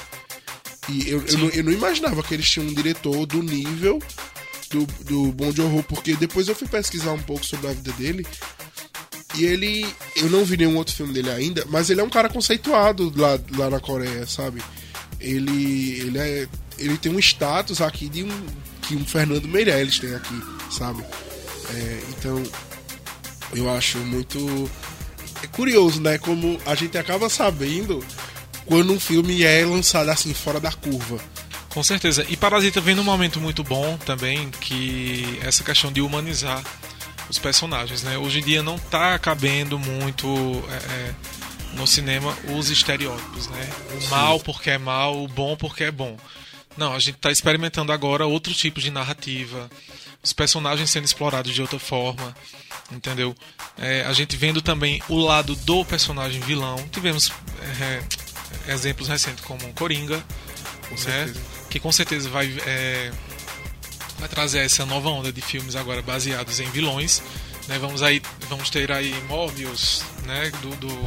E 0.88 1.08
eu, 1.08 1.22
eu, 1.26 1.38
não, 1.38 1.48
eu 1.48 1.64
não 1.64 1.72
imaginava 1.72 2.22
que 2.22 2.34
eles 2.34 2.48
tinham 2.48 2.66
um 2.66 2.74
diretor 2.74 3.26
do 3.26 3.42
nível 3.42 3.98
do, 4.70 4.86
do 5.04 5.32
Bong 5.32 5.54
Joon-ho, 5.54 5.82
porque 5.82 6.16
depois 6.16 6.48
eu 6.48 6.54
fui 6.54 6.68
pesquisar 6.68 7.12
um 7.12 7.22
pouco 7.22 7.44
sobre 7.44 7.68
a 7.68 7.72
vida 7.72 7.92
dele. 7.92 8.26
E 9.38 9.44
ele. 9.44 9.86
Eu 10.16 10.28
não 10.28 10.44
vi 10.44 10.56
nenhum 10.56 10.76
outro 10.76 10.94
filme 10.94 11.12
dele 11.12 11.30
ainda, 11.30 11.64
mas 11.68 11.88
ele 11.88 12.00
é 12.00 12.04
um 12.04 12.10
cara 12.10 12.28
conceituado 12.28 13.12
lá, 13.16 13.38
lá 13.56 13.70
na 13.70 13.78
Coreia, 13.78 14.26
sabe? 14.26 14.60
Ele. 15.20 16.00
Ele 16.00 16.18
é. 16.18 16.48
Ele 16.76 16.98
tem 16.98 17.12
um 17.12 17.18
status 17.20 17.80
aqui 17.80 18.08
de 18.08 18.24
um. 18.24 18.46
que 18.82 18.96
um 18.96 19.06
Fernando 19.06 19.46
Meirelles 19.46 20.00
tem 20.00 20.12
aqui, 20.14 20.42
sabe? 20.70 21.04
É, 21.72 22.00
então. 22.10 22.42
Eu 23.54 23.70
acho 23.70 23.98
muito. 23.98 24.70
É 25.42 25.46
curioso, 25.46 26.00
né? 26.00 26.18
Como 26.18 26.60
a 26.66 26.74
gente 26.74 26.98
acaba 26.98 27.30
sabendo 27.30 28.04
quando 28.66 28.92
um 28.92 29.00
filme 29.00 29.44
é 29.44 29.64
lançado 29.64 30.10
assim, 30.10 30.34
fora 30.34 30.58
da 30.58 30.72
curva. 30.72 31.18
Com 31.68 31.82
certeza. 31.82 32.26
E 32.28 32.36
Parasita 32.36 32.80
vem 32.80 32.94
num 32.94 33.04
momento 33.04 33.40
muito 33.40 33.62
bom 33.62 33.96
também, 33.98 34.50
que 34.60 35.38
essa 35.42 35.62
questão 35.62 35.92
de 35.92 36.00
humanizar 36.00 36.62
os 37.28 37.38
personagens, 37.38 38.02
né? 38.02 38.16
Hoje 38.18 38.40
em 38.40 38.42
dia 38.42 38.62
não 38.62 38.78
tá 38.78 39.18
cabendo 39.18 39.78
muito 39.78 40.26
é, 40.70 40.76
é, 40.76 41.14
no 41.74 41.86
cinema 41.86 42.36
os 42.56 42.70
estereótipos, 42.70 43.48
né? 43.48 43.70
O 44.00 44.10
mal 44.10 44.40
porque 44.40 44.70
é 44.70 44.78
mal, 44.78 45.22
o 45.22 45.28
bom 45.28 45.56
porque 45.56 45.84
é 45.84 45.90
bom. 45.90 46.16
Não, 46.76 46.94
a 46.94 46.98
gente 46.98 47.18
tá 47.18 47.30
experimentando 47.30 47.90
agora 47.92 48.24
outros 48.24 48.56
tipos 48.56 48.84
de 48.84 48.90
narrativa, 48.90 49.68
os 50.22 50.32
personagens 50.32 50.88
sendo 50.88 51.04
explorados 51.04 51.52
de 51.52 51.60
outra 51.60 51.78
forma, 51.78 52.34
entendeu? 52.92 53.34
É, 53.76 54.04
a 54.06 54.12
gente 54.12 54.36
vendo 54.36 54.62
também 54.62 55.02
o 55.08 55.18
lado 55.18 55.56
do 55.56 55.84
personagem 55.84 56.40
vilão. 56.40 56.76
Tivemos 56.92 57.32
é, 57.80 58.72
exemplos 58.72 59.08
recentes 59.08 59.44
como 59.44 59.72
Coringa, 59.74 60.18
né? 60.18 60.96
certeza. 60.96 61.40
que 61.68 61.80
com 61.80 61.90
certeza 61.90 62.28
vai, 62.30 62.46
é, 62.64 63.10
vai 64.18 64.28
trazer 64.28 64.60
essa 64.60 64.84
nova 64.84 65.08
onda 65.08 65.32
de 65.32 65.40
filmes 65.40 65.76
agora 65.76 66.02
baseados 66.02 66.60
em 66.60 66.70
vilões. 66.70 67.22
Né? 67.66 67.78
Vamos, 67.78 68.02
aí, 68.02 68.20
vamos 68.48 68.70
ter 68.70 68.90
aí 68.90 69.14
Morbius, 69.28 70.02
né? 70.24 70.50
do, 70.62 70.70
do, 70.76 71.04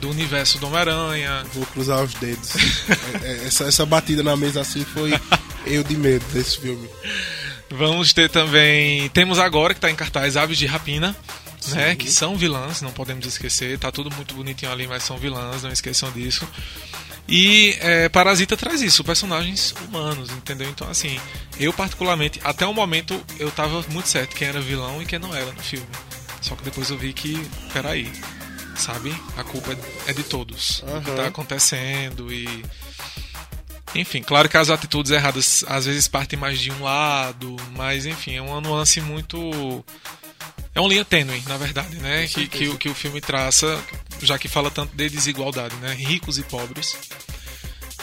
do 0.00 0.10
universo 0.10 0.58
do 0.58 0.66
Homem-Aranha. 0.66 1.44
Vou 1.54 1.64
cruzar 1.66 2.02
os 2.02 2.14
dedos. 2.14 2.50
É, 3.22 3.26
é, 3.26 3.46
essa, 3.46 3.64
essa 3.64 3.86
batida 3.86 4.22
na 4.22 4.36
mesa 4.36 4.60
assim 4.60 4.84
foi 4.84 5.12
eu 5.66 5.82
de 5.82 5.96
medo 5.96 6.24
desse 6.32 6.60
filme. 6.60 6.88
Vamos 7.70 8.12
ter 8.12 8.28
também. 8.28 9.08
Temos 9.10 9.38
agora 9.38 9.72
que 9.72 9.78
está 9.78 9.90
em 9.90 9.96
cartaz 9.96 10.36
Aves 10.36 10.58
de 10.58 10.66
Rapina. 10.66 11.16
Né, 11.68 11.96
que 11.96 12.10
são 12.10 12.36
vilãs, 12.36 12.82
não 12.82 12.90
podemos 12.90 13.24
esquecer. 13.24 13.78
Tá 13.78 13.90
tudo 13.90 14.14
muito 14.14 14.34
bonitinho 14.34 14.70
ali, 14.70 14.86
mas 14.86 15.02
são 15.02 15.16
vilãs, 15.16 15.62
não 15.62 15.72
esqueçam 15.72 16.12
disso. 16.12 16.46
E 17.26 17.76
é, 17.80 18.08
Parasita 18.08 18.56
traz 18.56 18.82
isso, 18.82 19.02
personagens 19.02 19.74
humanos, 19.86 20.30
entendeu? 20.30 20.68
Então, 20.68 20.88
assim, 20.90 21.18
eu 21.58 21.72
particularmente, 21.72 22.40
até 22.44 22.66
o 22.66 22.74
momento, 22.74 23.18
eu 23.38 23.50
tava 23.50 23.82
muito 23.88 24.08
certo 24.08 24.36
quem 24.36 24.48
era 24.48 24.60
vilão 24.60 25.00
e 25.00 25.06
quem 25.06 25.18
não 25.18 25.34
era 25.34 25.50
no 25.52 25.62
filme. 25.62 25.86
Só 26.42 26.54
que 26.54 26.62
depois 26.62 26.90
eu 26.90 26.98
vi 26.98 27.14
que, 27.14 27.40
peraí, 27.72 28.12
sabe? 28.76 29.14
A 29.36 29.42
culpa 29.44 29.76
é- 30.06 30.12
de 30.12 30.22
todos. 30.24 30.82
O 30.82 31.00
que 31.00 31.10
tá 31.12 31.26
acontecendo 31.26 32.30
e. 32.32 32.64
Enfim, 33.94 34.22
claro 34.22 34.48
que 34.48 34.56
as 34.56 34.68
atitudes 34.70 35.10
erradas 35.12 35.64
às 35.68 35.86
vezes 35.86 36.08
partem 36.08 36.38
mais 36.38 36.58
de 36.60 36.70
um 36.72 36.82
lado, 36.82 37.56
mas 37.76 38.04
enfim, 38.06 38.36
é 38.36 38.42
uma 38.42 38.60
nuance 38.60 39.00
muito. 39.00 39.84
É 40.74 40.80
uma 40.80 40.88
linha 40.88 41.04
tênue, 41.04 41.40
na 41.46 41.56
verdade, 41.56 41.94
né? 41.96 42.26
Que, 42.26 42.48
que, 42.48 42.68
o- 42.68 42.76
que 42.78 42.88
o 42.88 42.94
filme 42.94 43.20
traça, 43.20 43.80
já 44.22 44.36
que 44.38 44.48
fala 44.48 44.70
tanto 44.70 44.94
de 44.96 45.08
desigualdade, 45.08 45.74
né? 45.76 45.94
Ricos 45.94 46.36
e 46.38 46.42
pobres. 46.42 46.96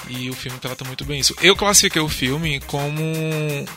E 0.10 0.30
o 0.30 0.34
filme 0.34 0.58
trata 0.60 0.84
muito 0.84 1.06
bem 1.06 1.20
isso. 1.20 1.36
Eu 1.42 1.56
classifiquei 1.56 2.02
o 2.02 2.10
filme 2.10 2.60
como 2.62 3.02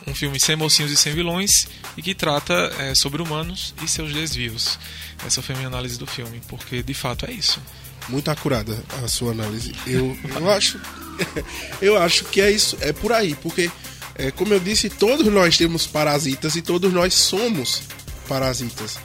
um 0.06 0.14
filme 0.14 0.40
sem 0.40 0.56
mocinhos 0.56 0.90
e 0.90 0.96
sem 0.96 1.12
vilões 1.12 1.68
e 1.96 2.02
que 2.02 2.14
trata 2.14 2.54
é, 2.78 2.94
sobre 2.94 3.20
humanos 3.22 3.74
e 3.82 3.88
seus 3.88 4.12
desvios. 4.12 4.78
Essa 5.26 5.42
foi 5.42 5.54
a 5.54 5.58
minha 5.58 5.68
análise 5.68 5.98
do 5.98 6.06
filme, 6.06 6.40
porque 6.48 6.82
de 6.82 6.94
fato 6.94 7.26
é 7.26 7.30
isso. 7.32 7.60
Muito 8.08 8.30
acurada 8.30 8.82
a 9.02 9.08
sua 9.08 9.32
análise. 9.32 9.72
Eu, 9.86 10.16
eu 10.36 10.50
acho. 10.50 10.80
Eu 11.80 11.96
acho 12.02 12.24
que 12.24 12.40
é 12.40 12.50
isso, 12.50 12.76
é 12.80 12.92
por 12.92 13.12
aí, 13.12 13.36
porque, 13.36 13.70
é, 14.16 14.32
como 14.32 14.52
eu 14.52 14.58
disse, 14.58 14.90
todos 14.90 15.24
nós 15.28 15.56
temos 15.56 15.86
parasitas 15.86 16.56
e 16.56 16.62
todos 16.62 16.92
nós 16.92 17.14
somos 17.14 17.82
parasitas. 18.24 18.98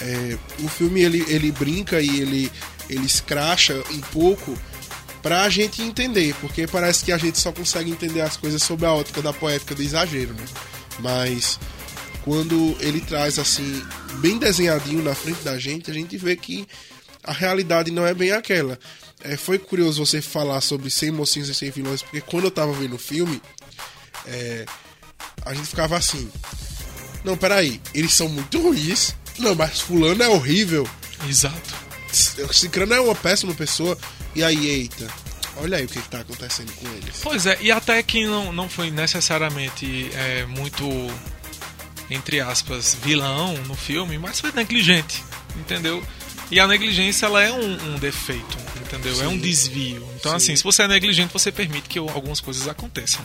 É, 0.00 0.38
o 0.60 0.68
filme 0.68 1.02
ele, 1.02 1.24
ele 1.28 1.52
brinca 1.52 2.00
e 2.00 2.20
ele, 2.20 2.52
ele 2.88 3.06
escracha 3.06 3.82
um 3.90 4.00
pouco 4.00 4.56
pra 5.22 5.48
gente 5.48 5.80
entender, 5.80 6.34
porque 6.40 6.66
parece 6.66 7.04
que 7.04 7.12
a 7.12 7.18
gente 7.18 7.38
só 7.38 7.52
consegue 7.52 7.90
entender 7.90 8.20
as 8.20 8.36
coisas 8.36 8.62
sob 8.62 8.84
a 8.84 8.92
ótica 8.92 9.22
da 9.22 9.32
poética 9.32 9.74
do 9.74 9.82
exagero, 9.82 10.34
né? 10.34 10.44
Mas 10.98 11.60
quando 12.24 12.76
ele 12.80 13.00
traz 13.00 13.38
assim, 13.38 13.84
bem 14.14 14.38
desenhadinho 14.38 15.02
na 15.02 15.14
frente 15.14 15.42
da 15.42 15.58
gente, 15.58 15.90
a 15.90 15.94
gente 15.94 16.16
vê 16.16 16.36
que 16.36 16.66
a 17.22 17.32
realidade 17.32 17.90
não 17.90 18.06
é 18.06 18.12
bem 18.12 18.32
aquela. 18.32 18.78
É, 19.22 19.36
foi 19.36 19.58
curioso 19.58 20.04
você 20.04 20.20
falar 20.20 20.60
sobre 20.60 20.90
100 20.90 21.12
mocinhos 21.12 21.48
e 21.48 21.54
100 21.54 21.70
vilões, 21.70 22.02
porque 22.02 22.20
quando 22.20 22.44
eu 22.44 22.50
tava 22.50 22.72
vendo 22.72 22.96
o 22.96 22.98
filme, 22.98 23.40
é, 24.26 24.66
a 25.44 25.54
gente 25.54 25.68
ficava 25.68 25.96
assim: 25.96 26.28
Não, 27.24 27.36
peraí, 27.36 27.80
eles 27.94 28.14
são 28.14 28.28
muito 28.28 28.60
ruins. 28.60 29.14
Não, 29.38 29.54
mas 29.54 29.80
Fulano 29.80 30.22
é 30.22 30.28
horrível. 30.28 30.88
Exato. 31.28 31.74
Cicrano 32.52 32.94
é 32.94 33.00
uma 33.00 33.14
péssima 33.14 33.54
pessoa. 33.54 33.96
E 34.34 34.42
aí, 34.42 34.66
eita, 34.66 35.06
olha 35.56 35.78
aí 35.78 35.84
o 35.84 35.88
que, 35.88 36.00
que 36.00 36.08
tá 36.08 36.20
acontecendo 36.20 36.72
com 36.72 36.88
eles. 36.88 37.20
Pois 37.22 37.46
é, 37.46 37.58
e 37.60 37.70
até 37.70 38.02
que 38.02 38.26
não, 38.26 38.52
não 38.52 38.68
foi 38.68 38.90
necessariamente 38.90 40.10
é, 40.14 40.44
muito, 40.46 40.84
entre 42.10 42.40
aspas, 42.40 42.96
vilão 43.02 43.54
no 43.64 43.74
filme, 43.74 44.18
mas 44.18 44.40
foi 44.40 44.52
negligente, 44.52 45.22
entendeu? 45.56 46.02
E 46.50 46.60
a 46.60 46.66
negligência 46.66 47.26
ela 47.26 47.42
é 47.42 47.50
um, 47.50 47.94
um 47.94 47.98
defeito, 47.98 48.58
entendeu? 48.80 49.22
É 49.22 49.28
um 49.28 49.32
Sim. 49.32 49.38
desvio. 49.38 50.08
Então, 50.16 50.32
Sim. 50.32 50.36
assim, 50.36 50.56
se 50.56 50.62
você 50.62 50.82
é 50.82 50.88
negligente, 50.88 51.32
você 51.32 51.50
permite 51.50 51.88
que 51.88 51.98
algumas 51.98 52.40
coisas 52.40 52.68
aconteçam. 52.68 53.24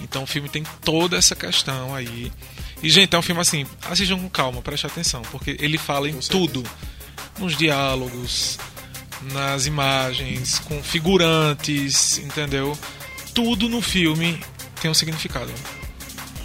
Então, 0.00 0.24
o 0.24 0.26
filme 0.26 0.48
tem 0.48 0.64
toda 0.84 1.16
essa 1.16 1.34
questão 1.34 1.94
aí. 1.94 2.32
E, 2.82 2.90
gente, 2.90 3.14
é 3.14 3.18
um 3.18 3.22
filme 3.22 3.40
assim, 3.40 3.66
assistam 3.88 4.18
com 4.18 4.28
calma, 4.28 4.60
preste 4.60 4.86
atenção, 4.86 5.22
porque 5.30 5.56
ele 5.60 5.78
fala 5.78 6.08
em 6.08 6.18
tudo. 6.18 6.62
Nos 7.38 7.56
diálogos, 7.56 8.58
nas 9.32 9.66
imagens, 9.66 10.58
com 10.60 10.82
figurantes, 10.82 12.18
entendeu? 12.18 12.76
Tudo 13.34 13.68
no 13.68 13.80
filme 13.80 14.38
tem 14.80 14.90
um 14.90 14.94
significado. 14.94 15.50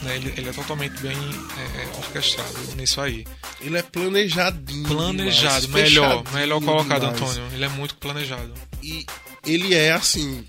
né? 0.03 0.15
Ele, 0.15 0.33
ele 0.37 0.49
é 0.49 0.53
totalmente 0.53 0.97
bem 1.01 1.17
é, 1.17 1.81
é, 1.81 1.87
orquestrado 1.97 2.75
nisso 2.77 3.01
aí. 3.01 3.25
Ele 3.59 3.77
é 3.77 3.81
planejadinho. 3.81 4.87
Planejado, 4.87 5.65
demais, 5.65 5.83
melhor, 5.89 6.23
melhor 6.31 6.61
colocado, 6.61 7.01
demais. 7.01 7.21
Antônio. 7.21 7.43
Ele 7.53 7.65
é 7.65 7.69
muito 7.69 7.95
planejado. 7.95 8.53
E 8.83 9.05
ele 9.45 9.73
é 9.73 9.91
assim. 9.91 10.45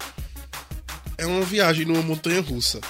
É 1.16 1.26
uma 1.26 1.42
viagem 1.44 1.84
numa 1.84 2.02
montanha 2.02 2.40
russa. 2.40 2.80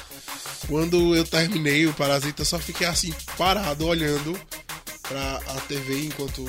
Quando 0.68 1.16
eu 1.16 1.25
terminei 1.25 1.87
o 1.87 1.94
Parasita, 1.94 2.42
eu 2.42 2.46
só 2.46 2.58
fiquei 2.58 2.87
assim, 2.87 3.12
parado, 3.37 3.87
olhando 3.87 4.38
pra 5.02 5.40
a 5.48 5.60
TV 5.62 6.04
enquanto 6.04 6.44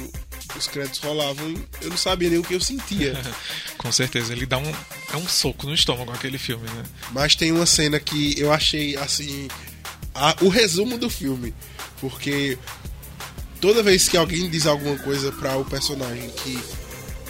os 0.57 0.67
créditos 0.67 0.99
rolavam. 0.99 1.53
Eu 1.81 1.89
não 1.89 1.97
sabia 1.97 2.29
nem 2.29 2.37
o 2.39 2.43
que 2.43 2.53
eu 2.53 2.59
sentia. 2.59 3.13
Com 3.77 3.91
certeza, 3.91 4.33
ele 4.33 4.45
dá 4.45 4.57
um, 4.57 4.69
é 5.13 5.15
um 5.15 5.27
soco 5.27 5.65
no 5.65 5.73
estômago 5.73 6.11
aquele 6.11 6.37
filme, 6.37 6.67
né? 6.69 6.83
Mas 7.13 7.33
tem 7.35 7.51
uma 7.53 7.65
cena 7.65 7.97
que 7.99 8.37
eu 8.37 8.51
achei 8.51 8.97
assim. 8.97 9.47
a- 10.13 10.35
o 10.41 10.49
resumo 10.49 10.97
do 10.97 11.09
filme. 11.09 11.53
Porque 12.01 12.57
toda 13.61 13.81
vez 13.81 14.09
que 14.09 14.17
alguém 14.17 14.49
diz 14.49 14.65
alguma 14.67 14.97
coisa 14.97 15.31
pra 15.31 15.55
o 15.55 15.63
personagem 15.63 16.29
que 16.43 16.59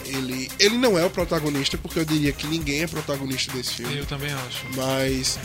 ele. 0.05 0.49
Ele 0.57 0.77
não 0.77 0.97
é 0.97 1.05
o 1.05 1.09
protagonista, 1.11 1.77
porque 1.77 1.99
eu 1.99 2.05
diria 2.05 2.31
que 2.31 2.47
ninguém 2.47 2.81
é 2.81 2.87
protagonista 2.87 3.51
desse 3.53 3.75
filme. 3.75 3.95
Eu 3.99 4.05
também 4.07 4.31
acho. 4.33 4.65
Mas 4.75 5.37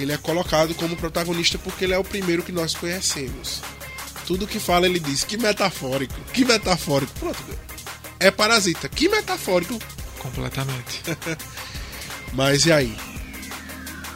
ele 0.00 0.12
é 0.12 0.16
colocado 0.16 0.74
como 0.74 0.96
protagonista 0.96 1.58
porque 1.58 1.84
ele 1.84 1.94
é 1.94 1.98
o 1.98 2.04
primeiro 2.04 2.42
que 2.42 2.52
nós 2.52 2.74
conhecemos. 2.74 3.62
Tudo 4.26 4.46
que 4.46 4.60
fala 4.60 4.86
ele 4.86 5.00
diz, 5.00 5.24
que 5.24 5.36
metafórico, 5.36 6.20
que 6.32 6.44
metafórico. 6.44 7.12
Pronto, 7.18 7.42
é 8.18 8.30
parasita, 8.30 8.88
que 8.88 9.08
metafórico. 9.08 9.78
Completamente. 10.18 11.02
Mas 12.32 12.66
e 12.66 12.72
aí? 12.72 12.96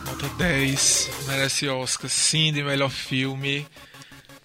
Nota 0.05 0.29
10, 0.37 1.11
merece 1.27 1.69
Oscar, 1.69 2.11
sim, 2.11 2.53
de 2.53 2.63
melhor 2.63 2.91
filme. 2.91 3.67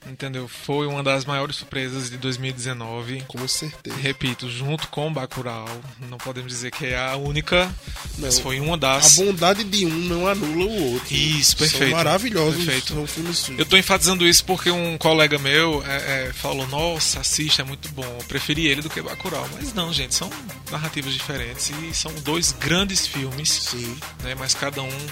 Entendeu? 0.08 0.48
Foi 0.48 0.88
uma 0.88 1.04
das 1.04 1.26
maiores 1.26 1.58
surpresas 1.58 2.10
de 2.10 2.18
2019. 2.18 3.24
Com 3.28 3.48
certeza. 3.48 3.96
Repito, 3.98 4.50
junto 4.50 4.88
com 4.88 5.12
Bacurau, 5.12 5.68
não 6.10 6.18
podemos 6.18 6.52
dizer 6.52 6.72
que 6.72 6.86
é 6.86 6.98
a 6.98 7.16
única, 7.16 7.66
não, 7.66 7.74
mas 8.20 8.40
foi 8.40 8.60
uma 8.60 8.78
das. 8.78 9.20
A 9.20 9.24
bondade 9.24 9.64
de 9.64 9.86
um 9.86 9.90
não 9.90 10.28
anula 10.28 10.66
o 10.66 10.94
outro. 10.94 11.14
Isso, 11.14 11.58
perfeito. 11.58 11.90
São 11.90 11.98
maravilhosos. 11.98 12.64
Perfeito. 12.64 12.94
São 12.94 13.08
filmes... 13.08 13.50
Eu 13.50 13.64
estou 13.64 13.78
enfatizando 13.78 14.28
isso 14.28 14.44
porque 14.46 14.72
um 14.72 14.98
colega 14.98 15.38
meu 15.38 15.84
é, 15.86 16.28
é, 16.28 16.34
falou: 16.34 16.68
Nossa, 16.68 17.20
assista, 17.22 17.62
é 17.62 17.66
muito 17.66 17.90
bom. 17.90 18.04
Eu 18.04 18.26
preferi 18.26 18.68
ele 18.68 18.82
do 18.82 18.90
que 18.90 19.02
Bacurau. 19.02 19.48
Mas 19.54 19.74
não, 19.74 19.92
gente, 19.92 20.16
são 20.16 20.30
narrativas 20.72 21.14
diferentes 21.14 21.72
e 21.84 21.94
são 21.94 22.14
dois 22.24 22.52
grandes 22.52 23.08
filmes. 23.08 23.50
Sim. 23.50 23.98
Né, 24.24 24.36
mas 24.36 24.54
cada 24.54 24.82
um 24.82 25.08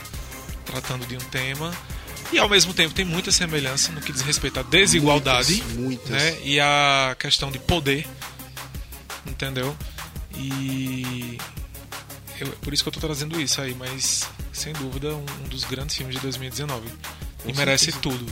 tratando 0.66 1.06
de 1.06 1.16
um 1.16 1.30
tema. 1.30 1.74
E 2.32 2.38
ao 2.38 2.50
mesmo 2.50 2.74
tempo 2.74 2.94
tem 2.94 3.06
muita 3.06 3.32
semelhança 3.32 3.92
no 3.92 4.02
que 4.02 4.12
diz 4.12 4.22
respeito 4.22 4.60
à 4.60 4.64
desigualdade 4.64 5.64
muitas, 5.76 5.78
muitas. 5.78 6.10
Né, 6.10 6.38
e 6.44 6.60
a 6.60 7.16
questão 7.18 7.52
de 7.52 7.60
poder. 7.60 8.06
Entendeu? 9.26 9.76
E. 10.36 11.38
Eu, 12.40 12.48
por 12.62 12.74
isso 12.74 12.84
que 12.84 12.90
eu 12.90 12.94
tô 12.94 13.00
trazendo 13.00 13.40
isso 13.42 13.60
aí, 13.62 13.74
mas 13.74 14.28
sem 14.54 14.74
dúvida 14.74 15.16
um, 15.16 15.26
um 15.44 15.48
dos 15.50 15.64
grandes 15.64 15.96
filmes 15.96 16.16
de 16.16 16.22
2019. 16.22 16.88
Com 17.44 17.50
e 17.50 17.54
merece 17.54 17.92
tudo. 17.94 18.26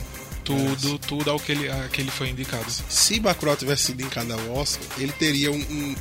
Tudo, 0.44 0.58
merece. 0.60 0.98
tudo 0.98 1.30
ao 1.30 1.40
que 1.40 1.52
ele, 1.52 1.68
a 1.68 1.88
que 1.88 2.00
ele 2.00 2.10
foi 2.10 2.28
indicado. 2.28 2.70
Se 2.88 3.18
Bacurau 3.18 3.56
tivesse 3.56 3.84
sido 3.84 4.02
indicado 4.02 4.32
ao 4.32 4.56
Oscar, 4.56 4.86
ele 4.98 5.12
teria 5.12 5.50
um, 5.50 5.56
um 5.56 5.94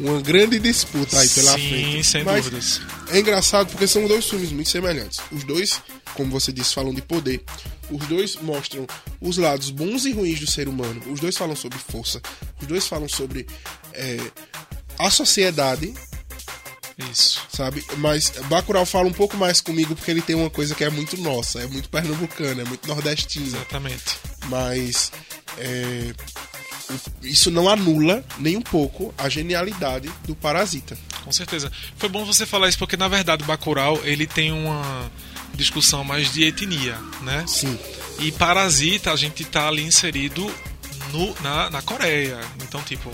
uma 0.00 0.20
grande 0.20 0.58
disputa 0.58 1.18
aí 1.18 1.28
pela 1.28 1.52
Sim, 1.52 1.68
frente. 1.68 2.04
sem 2.04 2.24
Mas 2.24 2.44
dúvidas. 2.44 2.80
É 3.10 3.18
engraçado 3.18 3.70
porque 3.70 3.86
são 3.86 4.06
dois 4.06 4.28
filmes 4.28 4.52
muito 4.52 4.68
semelhantes. 4.68 5.20
Os 5.32 5.44
dois, 5.44 5.80
como 6.14 6.30
você 6.30 6.52
disse, 6.52 6.74
falam 6.74 6.94
de 6.94 7.02
poder. 7.02 7.42
Os 7.90 8.06
dois 8.06 8.36
mostram 8.36 8.86
os 9.20 9.36
lados 9.38 9.70
bons 9.70 10.04
e 10.04 10.12
ruins 10.12 10.40
do 10.40 10.46
ser 10.46 10.68
humano. 10.68 11.00
Os 11.10 11.20
dois 11.20 11.36
falam 11.36 11.56
sobre 11.56 11.78
força. 11.78 12.20
Os 12.60 12.66
dois 12.66 12.86
falam 12.86 13.08
sobre 13.08 13.46
é, 13.92 14.18
a 14.98 15.10
sociedade. 15.10 15.92
Isso. 17.10 17.40
Sabe? 17.52 17.84
Mas 17.98 18.32
Bacurau 18.48 18.84
fala 18.84 19.08
um 19.08 19.12
pouco 19.12 19.36
mais 19.36 19.60
comigo 19.60 19.94
porque 19.94 20.10
ele 20.10 20.22
tem 20.22 20.34
uma 20.34 20.50
coisa 20.50 20.74
que 20.74 20.82
é 20.84 20.90
muito 20.90 21.16
nossa, 21.16 21.60
é 21.60 21.66
muito 21.66 21.88
pernambucana, 21.88 22.62
é 22.62 22.64
muito 22.64 22.86
nordestina. 22.88 23.46
Exatamente. 23.46 24.18
Mas 24.46 25.12
é, 25.58 26.12
isso 27.22 27.50
não 27.50 27.68
anula 27.68 28.24
nem 28.38 28.56
um 28.56 28.62
pouco 28.62 29.14
a 29.18 29.28
genialidade 29.28 30.10
do 30.26 30.34
Parasita. 30.34 30.96
Com 31.24 31.32
certeza. 31.32 31.70
Foi 31.96 32.08
bom 32.08 32.24
você 32.24 32.46
falar 32.46 32.68
isso 32.68 32.78
porque 32.78 32.96
na 32.96 33.08
verdade 33.08 33.42
o 33.42 33.46
Bacurau 33.46 34.00
ele 34.04 34.26
tem 34.26 34.52
uma 34.52 35.10
discussão 35.54 36.04
mais 36.04 36.32
de 36.32 36.44
etnia, 36.44 36.96
né? 37.22 37.44
Sim. 37.46 37.78
E 38.20 38.32
Parasita 38.32 39.12
a 39.12 39.16
gente 39.16 39.44
tá 39.44 39.68
ali 39.68 39.82
inserido 39.82 40.50
no, 41.12 41.34
na, 41.42 41.70
na 41.70 41.82
Coreia. 41.82 42.40
Então, 42.62 42.80
tipo, 42.82 43.10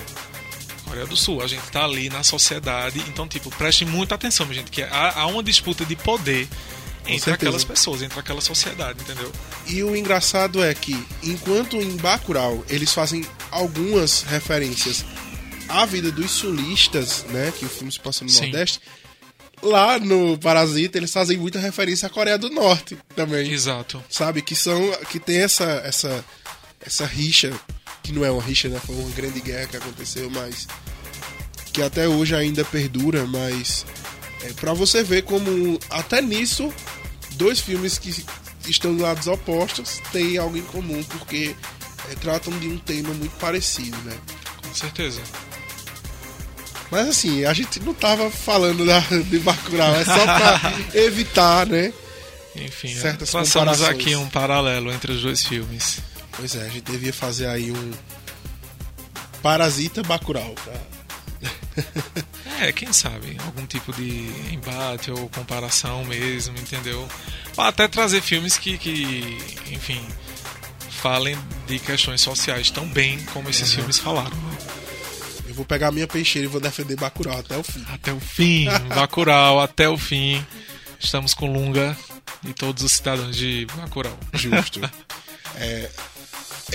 Coreia 0.85 1.07
do 1.07 1.17
Sul, 1.17 1.43
a 1.43 1.47
gente 1.47 1.65
tá 1.71 1.85
ali 1.85 2.09
na 2.09 2.23
sociedade. 2.23 3.03
Então, 3.09 3.27
tipo, 3.27 3.51
preste 3.51 3.85
muita 3.85 4.15
atenção, 4.15 4.53
gente, 4.53 4.71
que 4.71 4.83
há, 4.83 5.21
há 5.21 5.27
uma 5.27 5.43
disputa 5.43 5.85
de 5.85 5.97
poder 5.97 6.49
entre 7.07 7.33
aquelas 7.33 7.65
pessoas, 7.65 8.03
entre 8.03 8.19
aquela 8.19 8.41
sociedade, 8.41 9.01
entendeu? 9.03 9.31
E 9.67 9.83
o 9.83 9.95
engraçado 9.95 10.63
é 10.63 10.75
que, 10.75 11.07
enquanto 11.23 11.77
em 11.77 11.97
Bacurau 11.97 12.65
eles 12.69 12.93
fazem 12.93 13.25
algumas 13.55 14.23
referências 14.23 15.05
à 15.69 15.87
vida 15.87 16.11
dos 16.11 16.33
sulistas, 16.33 17.25
né, 17.31 17.53
que 17.57 17.65
o 17.65 17.69
filme 17.69 17.91
se 17.91 18.01
passa 18.01 18.25
no 18.25 18.31
Sim. 18.31 18.43
Nordeste, 18.43 18.81
lá 19.63 19.99
no 19.99 20.37
Parasita 20.39 20.99
eles 20.99 21.13
fazem 21.13 21.39
muita 21.39 21.61
referência 21.61 22.07
à 22.07 22.11
Coreia 22.11 22.37
do 22.37 22.51
Norte 22.51 22.99
também. 23.15 23.51
Exato. 23.51 24.03
Sabe 24.11 24.43
que 24.43 24.57
são 24.57 24.91
que 25.09 25.21
tem 25.21 25.39
essa 25.39 25.65
essa 25.85 26.25
essa 26.85 27.07
rixa 27.07 27.53
que 28.03 28.13
não 28.13 28.25
é 28.25 28.31
uma 28.31 28.43
rixa, 28.43 28.69
né, 28.69 28.81
foi 28.85 28.97
uma 28.97 29.11
grande 29.11 29.41
guerra 29.41 29.69
que 29.69 29.77
aconteceu, 29.77 30.29
mas 30.29 30.67
que 31.73 31.81
até 31.81 32.09
hoje 32.09 32.35
ainda 32.35 32.65
perdura, 32.65 33.25
mas 33.25 33.87
é, 34.43 34.53
para 34.53 34.75
você 34.75 35.03
ver 35.05 35.23
como 35.23 35.79
até 35.89 36.21
nisso 36.21 36.75
dois 37.37 37.61
filmes 37.61 37.99
que 37.99 38.25
estão 38.67 38.97
lados 38.99 39.29
opostos 39.29 40.01
têm 40.13 40.39
algo 40.39 40.57
em 40.57 40.63
comum 40.63 41.03
porque 41.05 41.55
é, 42.11 42.15
tratam 42.15 42.57
de 42.59 42.69
um 42.69 42.79
tema 42.79 43.13
muito 43.15 43.37
parecido, 43.37 43.97
né? 44.03 44.17
Com 44.63 44.75
certeza. 44.75 45.21
Mas 46.91 47.09
assim, 47.09 47.45
a 47.45 47.53
gente 47.53 47.81
não 47.81 47.95
tava 47.95 48.31
falando 48.31 48.85
da, 48.87 49.01
de 49.01 49.39
Bacurau, 49.39 49.95
é 49.95 50.05
só 50.05 50.25
pra 50.25 50.75
evitar, 50.95 51.67
né? 51.67 51.93
Enfim, 52.57 52.95
certas 52.95 53.31
passamos 53.31 53.83
aqui 53.83 54.15
um 54.15 54.29
paralelo 54.29 54.93
entre 54.93 55.13
os 55.13 55.23
dois 55.23 55.45
filmes. 55.45 55.99
Pois 56.37 56.55
é, 56.55 56.63
a 56.63 56.69
gente 56.69 56.91
devia 56.91 57.13
fazer 57.13 57.47
aí 57.47 57.73
um 57.73 57.93
Parasita 59.43 60.03
Bacurau. 60.03 60.55
Pra... 60.55 60.75
É, 62.61 62.71
quem 62.71 62.93
sabe? 62.93 63.37
Algum 63.45 63.67
tipo 63.67 63.93
de 63.93 64.31
embate 64.53 65.11
ou 65.11 65.29
comparação 65.29 66.05
mesmo, 66.05 66.57
entendeu? 66.57 67.07
Ou 67.57 67.65
até 67.65 67.89
trazer 67.89 68.23
filmes 68.23 68.57
que, 68.57 68.79
que 68.79 69.39
enfim, 69.73 70.01
falem 71.05 71.37
de 71.67 71.79
questões 71.79 72.23
sociais 72.23 72.71
tão 72.71 72.89
bem 72.89 73.19
como 73.35 73.51
esses 73.51 73.69
uhum. 73.69 73.77
filmes 73.77 73.99
falaram. 73.99 74.35
Né? 74.35 74.57
Eu 75.49 75.55
vou 75.55 75.67
pegar 75.67 75.89
a 75.89 75.93
minha 75.93 76.07
peixeira 76.07 76.47
e 76.47 76.51
vou 76.51 76.59
defender 76.59 76.97
Bacurau 76.97 77.39
até 77.39 77.59
o 77.59 77.63
fim. 77.63 77.85
Até 77.93 78.11
o 78.11 78.21
fim, 78.21 78.65
Bacurau, 78.89 79.61
até 79.61 79.87
o 79.87 79.99
fim. 79.99 80.43
Estamos 80.99 81.35
com 81.35 81.53
Lunga 81.53 81.95
e 82.43 82.55
todos 82.55 82.83
os 82.83 82.93
cidadãos 82.93 83.37
de 83.37 83.67
Bacurau. 83.77 84.19
Justo. 84.33 84.81
É, 85.57 85.91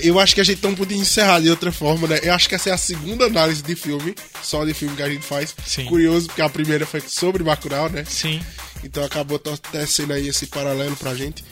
eu 0.04 0.20
acho 0.20 0.36
que 0.36 0.42
a 0.42 0.44
gente 0.44 0.62
não 0.62 0.76
podia 0.76 0.96
encerrar 0.96 1.40
de 1.40 1.50
outra 1.50 1.72
forma, 1.72 2.08
né? 2.08 2.20
Eu 2.22 2.32
acho 2.36 2.48
que 2.48 2.54
essa 2.54 2.70
é 2.70 2.74
a 2.74 2.78
segunda 2.78 3.26
análise 3.26 3.64
de 3.64 3.76
filme, 3.76 4.14
só 4.44 4.64
de 4.64 4.76
filme 4.76 4.96
que 4.96 5.02
a 5.02 5.10
gente 5.10 5.26
faz. 5.26 5.56
Sim. 5.66 5.86
Curioso, 5.86 6.28
porque 6.28 6.44
a 6.44 6.50
primeira 6.50 6.86
foi 6.86 7.02
sobre 7.02 7.44
Bacurau, 7.44 7.90
né? 7.90 8.06
Sim. 8.08 8.40
Então 8.84 9.04
acabou 9.04 9.40
tecendo 9.40 10.14
aí 10.14 10.28
esse 10.28 10.46
paralelo 10.46 10.96
pra 10.96 11.16
gente. 11.16 11.44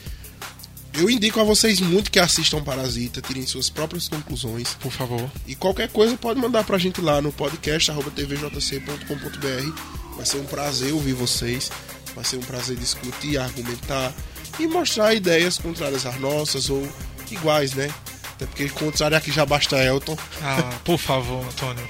Eu 0.98 1.08
indico 1.12 1.40
a 1.40 1.44
vocês 1.44 1.80
muito 1.80 2.10
que 2.10 2.18
assistam 2.20 2.64
Parasita, 2.64 3.22
tirem 3.22 3.46
suas 3.46 3.70
próprias 3.70 4.08
conclusões. 4.08 4.74
Por 4.80 4.92
favor. 4.92 5.30
E 5.46 5.54
qualquer 5.54 5.90
coisa 5.90 6.18
pode 6.18 6.40
mandar 6.40 6.64
pra 6.64 6.80
gente 6.80 7.00
lá 7.02 7.22
no 7.22 7.32
podcast 7.32 7.92
tvjc.com.br. 7.92 9.82
Vai 10.16 10.26
ser 10.26 10.38
um 10.38 10.46
prazer 10.46 10.92
ouvir 10.94 11.14
vocês. 11.14 11.72
Vai 12.16 12.26
ser 12.26 12.38
um 12.38 12.42
prazer 12.42 12.76
discutir, 12.78 13.38
argumentar 13.38 14.12
e 14.60 14.66
mostrar 14.66 15.14
ideias 15.14 15.60
contrárias 15.60 16.04
às 16.04 16.20
nossas 16.20 16.68
ou 16.68 16.88
iguais, 17.30 17.74
né? 17.74 17.94
Até 18.34 18.48
porque 18.48 18.68
contrário 18.70 19.18
aqui 19.18 19.32
já 19.32 19.46
basta 19.46 19.78
Elton. 19.78 20.18
Ah, 20.42 20.80
por 20.84 20.98
favor, 20.98 21.46
Antônio. 21.46 21.88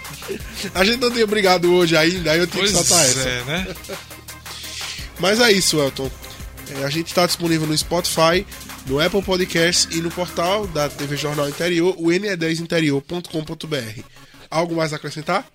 a 0.76 0.84
gente 0.84 1.00
não 1.00 1.12
tem 1.12 1.24
obrigado 1.24 1.74
hoje 1.74 1.96
ainda, 1.96 2.34
aí 2.34 2.40
eu 2.40 2.48
tenho 2.48 2.66
pois 2.66 2.72
que 2.72 2.86
soltar 2.86 3.06
essa. 3.06 3.30
É, 3.30 3.44
né? 3.44 3.76
Mas 5.18 5.40
é 5.40 5.50
isso, 5.52 5.80
Elton. 5.80 6.12
É, 6.80 6.84
a 6.84 6.90
gente 6.90 7.08
está 7.08 7.26
disponível 7.26 7.66
no 7.66 7.78
Spotify, 7.78 8.46
no 8.88 9.00
Apple 9.00 9.22
Podcasts 9.22 9.88
e 9.96 10.02
no 10.02 10.10
portal 10.10 10.66
da 10.68 10.90
TV 10.90 11.16
Jornal 11.18 11.48
Interior, 11.50 11.94
o 11.98 12.08
ne10interior.com.br. 12.08 14.02
Algo 14.50 14.76
mais 14.76 14.94
a 14.94 14.96
acrescentar? 14.96 15.46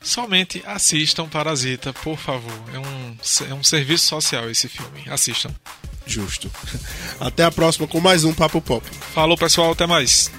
Somente 0.00 0.62
assistam 0.64 1.28
Parasita, 1.28 1.92
por 1.92 2.16
favor. 2.16 2.52
É 2.72 2.78
um, 2.78 3.16
é 3.50 3.54
um 3.54 3.64
serviço 3.64 4.06
social 4.06 4.48
esse 4.48 4.68
filme. 4.68 5.04
Assistam. 5.08 5.50
Justo. 6.06 6.50
Até 7.18 7.44
a 7.44 7.50
próxima 7.50 7.88
com 7.88 8.00
mais 8.00 8.24
um 8.24 8.32
Papo 8.32 8.60
Pop. 8.60 8.86
Falou, 9.12 9.36
pessoal. 9.36 9.72
Até 9.72 9.86
mais. 9.86 10.30